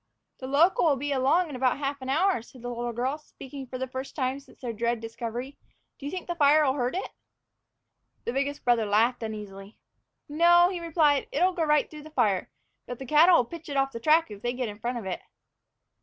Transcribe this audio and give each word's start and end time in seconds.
"The 0.39 0.47
local'll 0.47 0.95
be 0.95 1.11
along 1.11 1.49
in 1.51 1.55
about 1.55 1.77
half 1.77 2.01
an 2.01 2.09
hour," 2.09 2.41
said 2.41 2.63
the 2.63 2.69
little 2.69 2.91
girl, 2.91 3.19
speaking 3.19 3.67
for 3.67 3.77
the 3.77 3.85
first 3.87 4.15
time 4.15 4.39
since 4.39 4.59
their 4.59 4.73
dread 4.73 4.99
discovery. 4.99 5.59
"Do 5.99 6.07
you 6.07 6.11
think 6.11 6.25
the 6.25 6.33
fire'll 6.33 6.73
hurt 6.73 6.95
it?" 6.95 7.11
The 8.25 8.33
biggest 8.33 8.65
brother 8.65 8.87
laughed 8.87 9.21
uneasily. 9.21 9.77
"No," 10.27 10.71
he 10.71 10.79
replied, 10.79 11.27
"it'll 11.31 11.53
go 11.53 11.65
right 11.65 11.87
through 11.87 12.01
the 12.01 12.09
fire; 12.09 12.49
but 12.87 12.97
the 12.97 13.05
cattle'll 13.05 13.45
pitch 13.45 13.69
it 13.69 13.77
off 13.77 13.91
the 13.91 13.99
track 13.99 14.31
if 14.31 14.41
they 14.41 14.53
get 14.53 14.69
in 14.69 14.79
front 14.79 14.97
of 14.97 15.05
it." 15.05 15.21